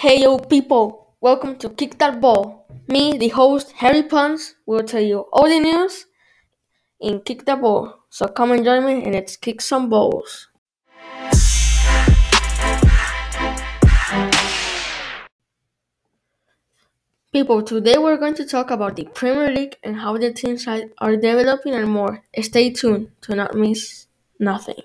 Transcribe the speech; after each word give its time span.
Hey 0.00 0.22
yo 0.22 0.38
people, 0.38 1.12
welcome 1.20 1.56
to 1.56 1.68
Kick 1.68 1.98
That 1.98 2.22
Ball. 2.22 2.64
Me, 2.88 3.18
the 3.18 3.28
host, 3.28 3.72
Harry 3.72 4.02
Pons, 4.02 4.54
will 4.64 4.82
tell 4.82 5.02
you 5.02 5.26
all 5.30 5.46
the 5.46 5.60
news 5.60 6.06
in 7.00 7.20
Kick 7.20 7.44
That 7.44 7.60
Ball. 7.60 7.94
So 8.08 8.26
come 8.26 8.52
and 8.52 8.64
join 8.64 8.86
me 8.86 9.04
and 9.04 9.12
let's 9.12 9.36
kick 9.36 9.60
some 9.60 9.90
balls. 9.90 10.48
People, 17.30 17.62
today 17.62 17.98
we're 17.98 18.16
going 18.16 18.32
to 18.36 18.46
talk 18.46 18.70
about 18.70 18.96
the 18.96 19.04
Premier 19.12 19.52
League 19.52 19.76
and 19.84 19.96
how 19.96 20.16
the 20.16 20.32
teams 20.32 20.66
are 20.66 21.16
developing 21.16 21.74
and 21.74 21.90
more. 21.90 22.22
Stay 22.40 22.70
tuned 22.70 23.10
to 23.20 23.34
not 23.34 23.54
miss 23.54 24.06
nothing. 24.38 24.80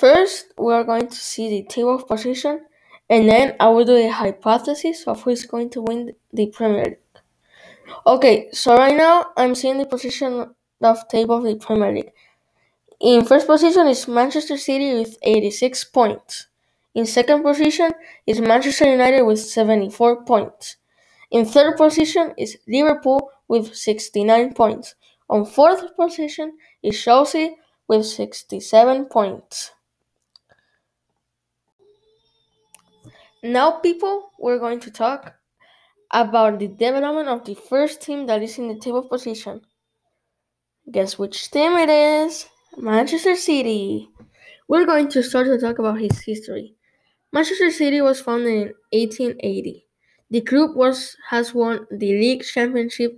First, 0.00 0.54
we 0.56 0.72
are 0.72 0.82
going 0.82 1.08
to 1.08 1.14
see 1.14 1.50
the 1.50 1.68
table 1.68 1.96
of 1.96 2.08
position, 2.08 2.62
and 3.10 3.28
then 3.28 3.54
I 3.60 3.68
will 3.68 3.84
do 3.84 3.96
a 3.96 4.08
hypothesis 4.08 5.06
of 5.06 5.22
who 5.22 5.28
is 5.28 5.44
going 5.44 5.68
to 5.70 5.82
win 5.82 6.14
the 6.32 6.46
Premier 6.46 6.84
League. 6.84 7.20
Okay, 8.06 8.48
so 8.50 8.74
right 8.78 8.96
now 8.96 9.26
I'm 9.36 9.54
seeing 9.54 9.76
the 9.76 9.84
position 9.84 10.54
of 10.80 11.08
table 11.08 11.36
of 11.36 11.44
the 11.44 11.56
Premier 11.56 11.92
League. 11.92 12.12
In 12.98 13.26
first 13.26 13.46
position 13.46 13.88
is 13.88 14.08
Manchester 14.08 14.56
City 14.56 14.94
with 14.94 15.18
86 15.22 15.84
points. 15.84 16.46
In 16.94 17.04
second 17.04 17.42
position 17.42 17.90
is 18.26 18.40
Manchester 18.40 18.90
United 18.90 19.24
with 19.24 19.38
74 19.38 20.24
points. 20.24 20.76
In 21.30 21.44
third 21.44 21.76
position 21.76 22.32
is 22.38 22.56
Liverpool 22.66 23.30
with 23.48 23.76
69 23.76 24.54
points. 24.54 24.94
On 25.28 25.44
fourth 25.44 25.94
position 25.94 26.56
is 26.82 26.98
Chelsea 26.98 27.54
with 27.86 28.06
67 28.06 29.04
points. 29.04 29.72
Now, 33.42 33.72
people, 33.72 34.32
we're 34.38 34.58
going 34.58 34.80
to 34.80 34.90
talk 34.90 35.34
about 36.12 36.58
the 36.58 36.68
development 36.68 37.28
of 37.28 37.44
the 37.44 37.54
first 37.54 38.02
team 38.02 38.26
that 38.26 38.42
is 38.42 38.58
in 38.58 38.68
the 38.68 38.78
table 38.78 39.08
position. 39.08 39.62
Guess 40.90 41.18
which 41.18 41.50
team 41.50 41.72
it 41.78 41.88
is? 41.88 42.46
Manchester 42.76 43.34
City. 43.34 44.10
We're 44.68 44.84
going 44.84 45.08
to 45.10 45.22
start 45.22 45.46
to 45.46 45.58
talk 45.58 45.78
about 45.78 46.00
his 46.00 46.20
history. 46.20 46.74
Manchester 47.32 47.70
City 47.70 48.00
was 48.02 48.20
founded 48.20 48.52
in 48.52 48.74
1880. 48.92 49.86
The 50.30 50.42
group 50.42 50.76
was 50.76 51.16
has 51.30 51.54
won 51.54 51.86
the 51.90 52.12
league 52.12 52.44
championship, 52.44 53.16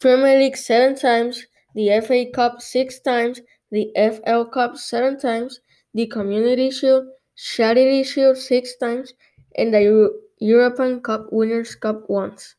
Premier 0.00 0.38
League 0.38 0.56
seven 0.56 0.96
times, 0.96 1.46
the 1.74 2.00
FA 2.02 2.26
Cup 2.32 2.62
six 2.62 3.00
times, 3.00 3.40
the 3.70 3.92
FL 3.96 4.44
Cup 4.44 4.76
seven 4.76 5.18
times, 5.18 5.60
the 5.94 6.06
Community 6.06 6.70
Shield, 6.70 7.06
Charity 7.36 8.02
Shield 8.04 8.38
six 8.38 8.76
times, 8.76 9.14
and 9.56 9.74
the 9.74 9.82
Euro- 9.82 10.14
European 10.38 11.00
Cup 11.02 11.28
Winners' 11.32 11.74
Cup 11.76 12.08
once. 12.10 12.56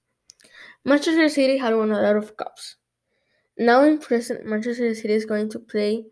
Manchester 0.86 1.30
City 1.30 1.58
had 1.58 1.76
won 1.76 1.92
a 1.92 2.02
lot 2.02 2.16
of 2.18 2.38
cups. 2.38 2.78
Now 3.58 3.84
in 3.84 4.00
present, 4.00 4.46
Manchester 4.46 4.94
City 4.96 5.14
is 5.14 5.26
going 5.26 5.50
to 5.52 5.60
play. 5.60 6.06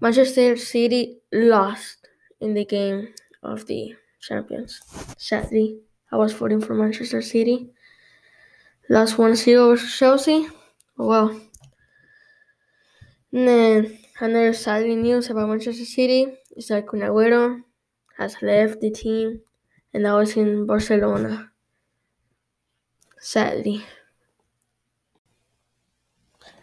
Manchester 0.00 0.56
City 0.56 1.20
lost 1.32 2.08
in 2.40 2.54
the 2.54 2.64
game 2.64 3.14
of 3.44 3.66
the 3.66 3.94
champions. 4.20 4.80
Sadly, 5.18 5.80
I 6.10 6.16
was 6.16 6.32
voting 6.32 6.60
for 6.60 6.74
Manchester 6.74 7.22
City. 7.22 7.70
Lost 8.88 9.18
1 9.18 9.36
0 9.36 9.68
versus 9.68 9.96
Chelsea. 9.96 10.48
Oh, 10.98 11.06
well, 11.06 11.40
then 13.32 13.98
another 14.20 14.52
sadly 14.52 14.96
news 14.96 15.30
about 15.30 15.48
Manchester 15.48 15.84
City 15.84 16.26
is 16.56 16.68
that 16.68 16.86
Kun 16.86 17.00
Agüero 17.00 17.62
has 18.18 18.36
left 18.42 18.80
the 18.80 18.90
team 18.90 19.40
and 19.92 20.02
now 20.02 20.18
was 20.18 20.36
in 20.36 20.66
Barcelona. 20.66 21.50
Sadly. 23.20 23.84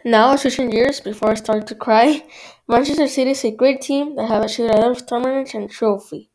Now, 0.04 0.36
switching 0.36 0.70
gears 0.70 1.00
before 1.00 1.30
I 1.30 1.34
start 1.34 1.66
to 1.66 1.74
cry, 1.74 2.24
Manchester 2.68 3.08
City 3.08 3.32
is 3.32 3.44
a 3.44 3.50
great 3.50 3.80
team 3.82 4.14
that 4.16 4.28
have 4.28 4.44
achieved 4.44 4.70
a 4.70 4.76
lot 4.76 4.92
of 4.92 5.06
tournaments 5.06 5.54
and 5.54 5.70
trophy. 5.70 6.30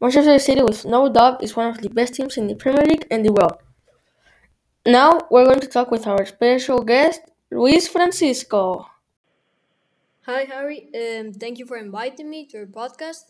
Manchester 0.00 0.38
City, 0.38 0.62
with 0.62 0.84
no 0.84 1.08
doubt, 1.08 1.42
is 1.42 1.56
one 1.56 1.68
of 1.68 1.78
the 1.80 1.88
best 1.88 2.14
teams 2.14 2.36
in 2.36 2.46
the 2.46 2.54
Premier 2.56 2.84
League 2.84 3.06
and 3.10 3.24
the 3.24 3.32
world. 3.32 3.58
Now, 4.86 5.20
we're 5.30 5.44
going 5.44 5.60
to 5.60 5.68
talk 5.68 5.90
with 5.90 6.06
our 6.06 6.24
special 6.26 6.80
guest, 6.82 7.20
Luis 7.50 7.86
Francisco. 7.88 8.86
Hi, 10.26 10.44
Harry. 10.44 10.88
Um, 10.94 11.32
thank 11.32 11.58
you 11.58 11.66
for 11.66 11.76
inviting 11.76 12.28
me 12.30 12.46
to 12.46 12.58
your 12.58 12.66
podcast. 12.66 13.24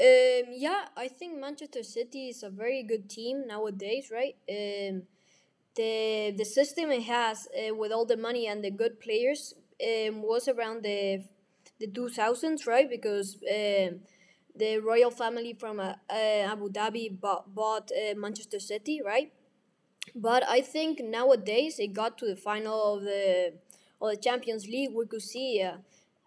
Um, 0.00 0.46
yeah, 0.50 0.86
I 0.96 1.08
think 1.08 1.38
Manchester 1.38 1.82
City 1.82 2.28
is 2.28 2.42
a 2.42 2.50
very 2.50 2.82
good 2.82 3.08
team 3.08 3.46
nowadays, 3.46 4.10
right? 4.10 4.36
Um, 4.50 5.02
the 5.76 6.34
the 6.36 6.44
system 6.44 6.90
it 6.90 7.04
has 7.04 7.48
uh, 7.48 7.74
with 7.74 7.92
all 7.92 8.06
the 8.06 8.16
money 8.16 8.46
and 8.46 8.64
the 8.64 8.70
good 8.70 9.00
players 9.00 9.54
um, 9.84 10.22
was 10.22 10.48
around 10.48 10.82
the 10.84 11.24
the 11.80 11.86
2000s, 11.88 12.66
right? 12.66 12.88
Because 12.88 13.36
um, 13.58 14.00
the 14.56 14.78
royal 14.78 15.10
family 15.10 15.54
from 15.54 15.80
uh, 15.80 15.94
uh, 16.10 16.52
Abu 16.54 16.70
Dhabi 16.70 17.20
bought, 17.20 17.54
bought 17.54 17.90
Manchester 18.16 18.60
City, 18.60 19.00
right? 19.04 19.32
But 20.14 20.42
I 20.48 20.60
think 20.60 21.00
nowadays 21.00 21.78
it 21.78 21.92
got 21.92 22.18
to 22.18 22.26
the 22.26 22.36
final 22.36 22.94
of 22.96 23.02
the 23.04 23.54
of 24.00 24.10
the 24.10 24.16
Champions 24.16 24.66
League. 24.66 24.92
We 24.94 25.06
could 25.06 25.22
see, 25.22 25.62
uh, 25.62 25.78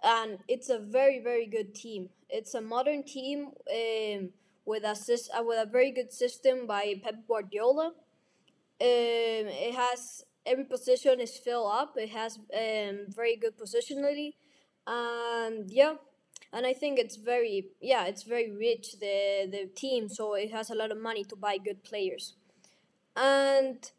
and 0.06 0.38
it's 0.48 0.70
a 0.70 0.78
very 0.80 1.20
very 1.20 1.48
good 1.48 1.74
team. 1.74 2.10
It's 2.30 2.54
a 2.54 2.62
modern 2.62 3.04
team 3.04 3.50
um, 3.72 4.30
with 4.66 4.84
a 4.84 4.96
uh, 5.36 5.44
with 5.44 5.60
a 5.68 5.70
very 5.70 5.92
good 5.92 6.14
system 6.14 6.68
by 6.68 7.02
Pep 7.04 7.28
Guardiola. 7.28 7.88
Um, 7.88 7.96
it 8.80 9.74
has 9.74 10.24
every 10.46 10.66
position 10.66 11.20
is 11.20 11.38
filled 11.38 11.72
up. 11.74 11.96
It 11.98 12.10
has 12.10 12.38
um, 12.38 13.06
very 13.10 13.36
good 13.36 13.58
positionality, 13.58 14.34
and 14.86 15.70
yeah, 15.72 15.96
and 16.54 16.66
I 16.66 16.74
think 16.74 17.00
it's 17.00 17.16
very 17.16 17.70
yeah 17.82 18.06
it's 18.06 18.24
very 18.24 18.52
rich 18.52 19.00
the 19.00 19.48
the 19.52 19.70
team. 19.76 20.08
So 20.08 20.36
it 20.36 20.52
has 20.52 20.70
a 20.70 20.76
lot 20.76 20.92
of 20.92 21.00
money 21.00 21.24
to 21.26 21.36
buy 21.36 21.58
good 21.58 21.84
players, 21.84 22.36
and 23.16 23.92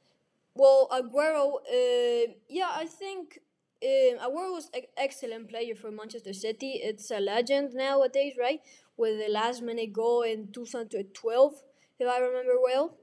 well 0.54 0.88
Aguero, 0.92 1.56
uh, 1.56 2.32
yeah 2.48 2.70
I 2.74 2.86
think. 2.86 3.40
Um, 3.82 4.18
Aguero 4.18 4.52
was 4.52 4.70
an 4.74 4.82
excellent 4.96 5.48
player 5.48 5.74
for 5.74 5.90
Manchester 5.90 6.32
City. 6.32 6.80
It's 6.82 7.10
a 7.10 7.20
legend 7.20 7.74
nowadays, 7.74 8.34
right? 8.38 8.60
With 8.96 9.18
the 9.18 9.30
last 9.30 9.62
minute 9.62 9.92
goal 9.92 10.22
in 10.22 10.48
2012, 10.52 11.62
if 11.98 12.08
I 12.08 12.18
remember 12.18 12.54
well 12.62 12.96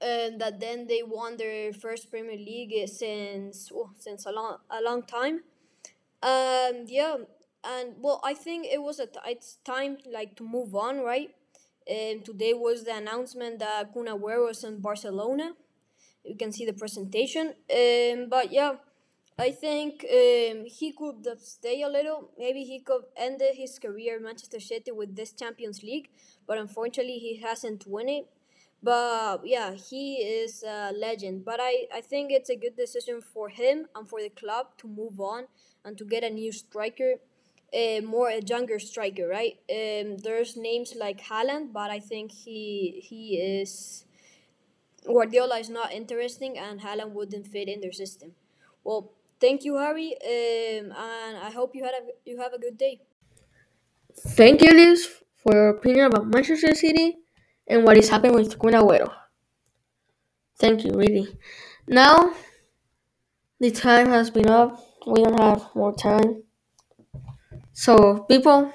and 0.00 0.40
that 0.40 0.60
then 0.60 0.86
they 0.86 1.02
won 1.02 1.36
their 1.36 1.72
first 1.72 2.10
Premier 2.10 2.36
League 2.36 2.74
since 2.88 3.70
oh, 3.74 3.90
since 3.98 4.26
a 4.26 4.32
long 4.32 4.56
a 4.70 4.80
long 4.82 5.02
time. 5.02 5.42
Um, 6.22 6.84
yeah, 6.86 7.16
and 7.64 7.94
well, 7.98 8.20
I 8.24 8.34
think 8.34 8.66
it 8.66 8.82
was 8.82 8.98
a 9.00 9.06
t- 9.06 9.18
it's 9.26 9.58
time 9.64 9.98
like 10.10 10.36
to 10.36 10.44
move 10.44 10.74
on, 10.74 11.00
right? 11.00 11.30
And 11.88 12.24
today 12.24 12.54
was 12.54 12.84
the 12.84 12.96
announcement 12.96 13.58
that 13.60 13.92
Kun 13.92 14.06
Agüero 14.06 14.46
was 14.48 14.64
in 14.64 14.80
Barcelona. 14.80 15.52
You 16.24 16.36
can 16.36 16.52
see 16.52 16.66
the 16.66 16.72
presentation. 16.74 17.54
Um, 17.70 18.28
but 18.30 18.52
yeah, 18.52 18.74
I 19.40 19.52
think 19.52 20.04
um, 20.04 20.66
he 20.66 20.92
could 20.92 21.26
stay 21.40 21.80
a 21.82 21.88
little. 21.88 22.30
Maybe 22.38 22.62
he 22.62 22.78
could 22.80 23.04
end 23.16 23.40
his 23.54 23.78
career 23.78 24.18
in 24.18 24.22
Manchester 24.22 24.60
City 24.60 24.92
with 24.92 25.16
this 25.16 25.32
Champions 25.32 25.82
League, 25.82 26.10
but 26.46 26.58
unfortunately 26.58 27.18
he 27.18 27.40
hasn't 27.40 27.86
won 27.86 28.10
it. 28.10 28.26
But 28.82 29.38
yeah, 29.46 29.72
he 29.72 30.16
is 30.16 30.62
a 30.62 30.92
legend. 30.92 31.46
But 31.46 31.58
I, 31.62 31.86
I 31.94 32.02
think 32.02 32.30
it's 32.32 32.50
a 32.50 32.56
good 32.56 32.76
decision 32.76 33.22
for 33.22 33.48
him 33.48 33.86
and 33.94 34.06
for 34.06 34.20
the 34.20 34.28
club 34.28 34.76
to 34.78 34.86
move 34.86 35.18
on 35.18 35.46
and 35.86 35.96
to 35.96 36.04
get 36.04 36.22
a 36.22 36.28
new 36.28 36.52
striker, 36.52 37.14
uh, 37.74 38.02
more 38.02 38.28
a 38.28 38.42
younger 38.42 38.78
striker, 38.78 39.26
right? 39.26 39.56
Um, 39.70 40.18
there's 40.18 40.54
names 40.54 40.92
like 40.94 41.22
Haaland, 41.22 41.72
but 41.72 41.90
I 41.90 42.00
think 42.00 42.30
he 42.32 43.02
he 43.08 43.38
is 43.38 44.04
Guardiola 45.06 45.56
is 45.60 45.70
not 45.70 45.92
interesting, 45.92 46.58
and 46.58 46.82
Haaland 46.82 47.12
wouldn't 47.12 47.46
fit 47.46 47.68
in 47.68 47.80
their 47.80 47.92
system. 48.04 48.32
Well, 48.84 49.12
thank 49.40 49.64
you, 49.64 49.76
Harry, 49.76 50.14
um, 50.24 50.92
and 50.92 51.36
I 51.38 51.50
hope 51.54 51.74
you 51.74 51.84
had 51.84 51.94
a 51.94 52.02
you 52.24 52.38
have 52.40 52.52
a 52.52 52.58
good 52.58 52.76
day. 52.78 53.00
Thank 54.36 54.62
you, 54.62 54.70
Liz, 54.70 55.06
for 55.36 55.54
your 55.54 55.68
opinion 55.70 56.06
about 56.06 56.26
Manchester 56.26 56.74
City 56.74 57.16
and 57.66 57.84
what 57.84 57.96
is 57.96 58.08
happening 58.08 58.34
with 58.34 58.58
Kun 58.58 58.72
Agüero. 58.72 59.10
Thank 60.58 60.84
you, 60.84 60.92
really. 60.92 61.26
Now, 61.86 62.34
the 63.58 63.70
time 63.70 64.08
has 64.08 64.30
been 64.30 64.50
up. 64.50 64.78
We 65.06 65.22
don't 65.22 65.38
have 65.40 65.70
more 65.74 65.94
time. 65.94 66.42
So, 67.72 68.24
people, 68.28 68.72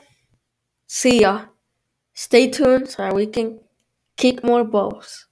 see 0.88 1.22
ya. 1.22 1.46
Stay 2.14 2.50
tuned 2.50 2.90
so 2.90 3.14
we 3.14 3.28
can 3.28 3.60
kick 4.18 4.44
more 4.44 4.64
balls. 4.64 5.28